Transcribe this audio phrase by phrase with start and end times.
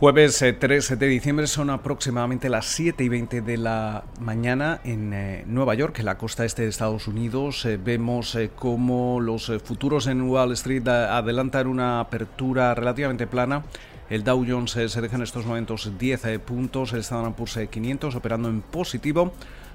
[0.00, 5.12] Jueves 3 eh, de diciembre son aproximadamente las 7 y 20 de la mañana en
[5.12, 7.66] eh, Nueva York, en la costa este de Estados Unidos.
[7.66, 13.64] Eh, vemos cómo los futuros en Wall Street adelantan una apertura relativamente plana.
[14.08, 18.48] El Dow Jones se deja en estos momentos 10 puntos, el Standard Poor's 500 operando
[18.48, 19.34] en positivo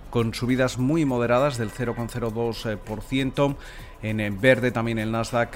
[0.09, 3.55] con subidas muy moderadas del 0,02%.
[4.01, 5.55] En verde también el Nasdaq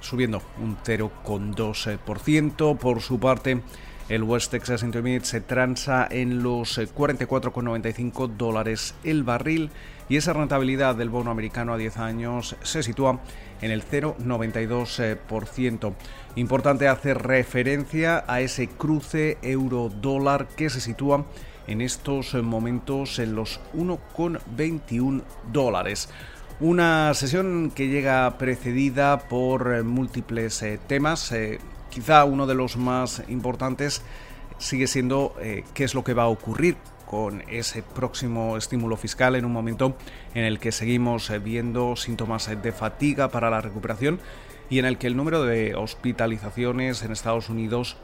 [0.00, 2.78] subiendo un 0,2%.
[2.78, 3.60] Por su parte,
[4.08, 9.70] el West Texas Intermediate se transa en los 44,95 eh, dólares el barril
[10.08, 13.18] y esa rentabilidad del bono americano a 10 años se sitúa
[13.60, 15.94] en el 0,92%.
[16.36, 21.26] Importante hacer referencia a ese cruce euro-dólar que se sitúa
[21.66, 26.08] en estos momentos en los 1,21 dólares.
[26.60, 31.32] Una sesión que llega precedida por múltiples eh, temas.
[31.96, 34.02] Quizá uno de los más importantes
[34.58, 39.34] sigue siendo eh, qué es lo que va a ocurrir con ese próximo estímulo fiscal
[39.34, 39.96] en un momento
[40.34, 44.20] en el que seguimos eh, viendo síntomas de fatiga para la recuperación
[44.68, 47.96] y en el que el número de hospitalizaciones en Estados Unidos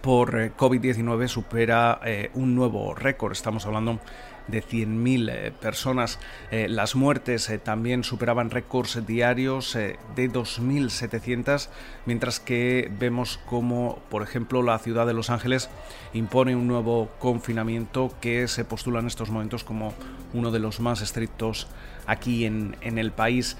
[0.00, 2.00] por eh, COVID-19 supera
[2.34, 3.30] un nuevo récord.
[3.30, 4.00] Estamos hablando
[4.48, 6.18] de 100.000 eh, personas.
[6.50, 9.98] Eh, las muertes eh, también superaban récords diarios de
[10.30, 11.68] 2.700,
[12.06, 15.68] mientras que vemos como, por ejemplo, la ciudad de Los Ángeles
[16.12, 19.92] impone un nuevo confinamiento que se postula en estos momentos como
[20.36, 21.66] uno de los más estrictos
[22.06, 23.56] aquí en, el país.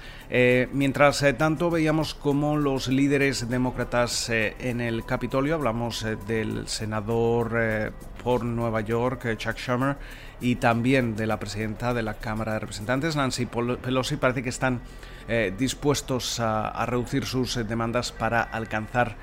[0.71, 7.91] mientras tanto veíamos como los líderes demócratas en el Capitolio, hablamos del senador
[8.23, 9.97] por Nueva York, Chuck Schumer,
[10.39, 14.81] y también de la presidenta de la Cámara de Representantes, Nancy Pelosi, parece que están
[15.27, 19.15] eh, dispuestos a, reducir sus eh, demandas para alcanzar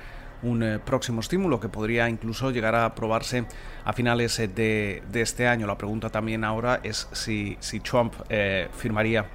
[0.43, 3.45] un eh, próximo estímulo que podría incluso llegar a aprobarse
[3.83, 5.67] a finales de, este año.
[5.67, 8.13] La pregunta también ahora es si, si Trump
[8.71, 9.25] firmaría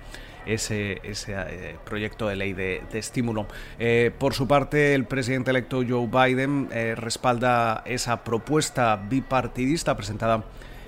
[0.47, 3.47] ese, ese proyecto de ley de, estímulo.
[4.19, 10.44] por su parte, el presidente electo Joe Biden respalda esa propuesta bipartidista presentada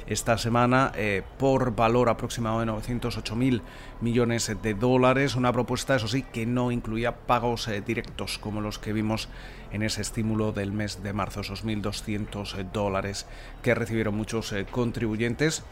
[0.07, 3.63] esta semana eh, por valor aproximado de 908 mil
[4.01, 5.37] millones de dólares.
[5.37, 9.29] Una propuesta, eso sí, que no incluía pagos eh, directos como los que vimos
[9.73, 13.27] en ese estímulo del mes de marzo, esos 1.200 eh, dólares
[13.62, 15.65] que recibieron muchos contribuyentes.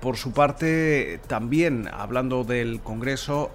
[0.00, 3.50] por su parte, también hablando del Congreso,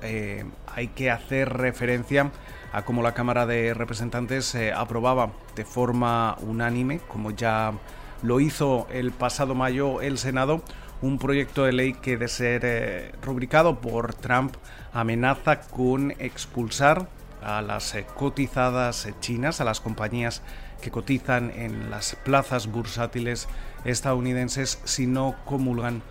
[0.68, 2.30] hay que hacer referencia
[2.72, 7.74] a cómo la Cámara de Representantes aprobaba de forma unánime, como ya
[8.24, 10.64] lo hizo el pasado mayo el Senado,
[11.02, 14.56] un proyecto de ley que de ser eh, rubricado por Trump
[14.94, 17.08] amenaza con expulsar
[17.44, 20.42] a las eh, cotizadas eh, chinas, a las compañías
[20.82, 23.48] que cotizan en las plazas bursátiles
[23.84, 26.02] estadounidenses si no comulgan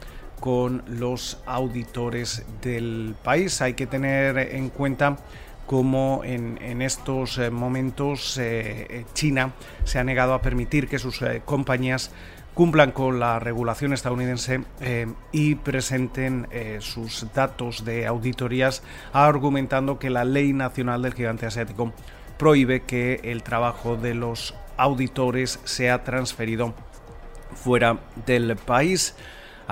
[0.40, 3.62] con los auditores del país.
[3.62, 5.16] Hay que tener en cuenta
[5.72, 11.24] cómo en, estos eh, momentos eh, eh, China se ha negado a permitir que sus
[11.46, 12.10] compañías
[12.52, 14.64] cumplan con la regulación estadounidense
[15.32, 16.46] y presenten
[16.80, 18.82] sus datos de auditorías
[19.14, 21.94] argumentando que la ley nacional del gigante asiático
[22.36, 26.74] prohíbe que el trabajo de los auditores sea transferido
[27.54, 29.16] fuera del país.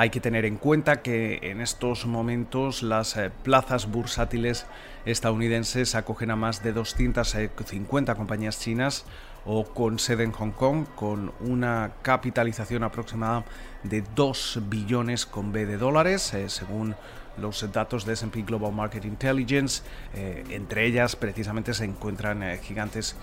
[0.00, 4.64] Hay que tener en cuenta que en estos momentos las eh, plazas bursátiles
[5.04, 9.04] estadounidenses acogen a más de 250 compañías chinas
[9.44, 13.44] o con sede en Hong Kong, con una capitalización aproximada
[13.82, 16.96] de 2 billones con B de dólares, eh, según
[17.36, 19.82] los datos de SP Global Market Intelligence.
[20.14, 23.16] Eh, entre ellas, precisamente, se encuentran gigantes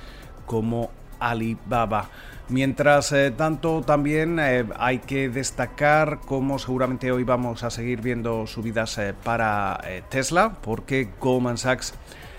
[0.45, 2.09] como Alibaba.
[2.49, 8.47] Mientras eh, tanto, también eh, hay que destacar cómo seguramente hoy vamos a seguir viendo
[8.47, 11.93] subidas eh, para Tesla, porque Goldman Sachs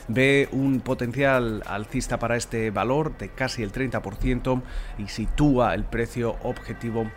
[0.08, 4.62] ve un potencial alcista para este valor de casi el 30%
[4.96, 7.10] y sitúa el precio objetivo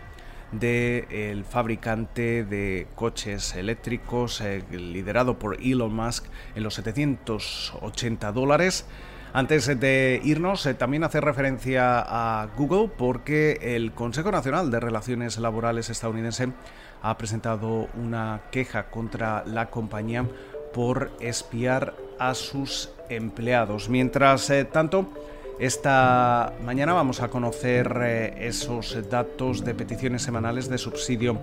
[0.50, 8.84] del fabricante de coches eléctricos liderado por Elon Musk en los 780 dólares.
[9.34, 15.38] Antes de irnos, eh, también hace referencia a Google porque el Consejo Nacional de Relaciones
[15.38, 16.52] Laborales estadounidense
[17.00, 20.26] ha presentado una queja contra la compañía
[20.74, 23.88] por espiar a sus empleados.
[23.88, 25.08] Mientras eh, tanto,
[25.58, 31.38] Esta mañana vamos a conocer eh, esos datos de peticiones semanales de subsidio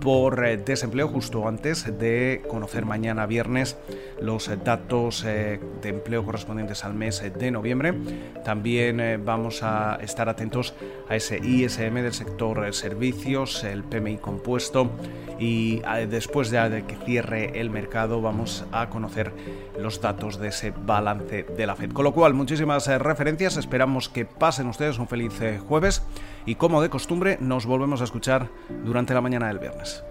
[0.00, 3.76] por eh, desempleo justo antes de conocer mañana viernes
[4.20, 7.94] los datos eh, de empleo correspondientes al mes de noviembre.
[8.44, 10.74] También vamos a estar atentos
[11.08, 14.90] a ese ISM del sector servicios, el PMI compuesto
[15.38, 19.32] y después de que cierre el mercado vamos a conocer
[19.78, 21.92] los datos de ese balance de la Fed.
[21.92, 26.02] Con lo cual, muchísimas referencias Esperamos que pasen ustedes un feliz eh, jueves
[26.46, 28.48] y como de costumbre nos volvemos a escuchar
[28.84, 30.04] durante la mañana del viernes.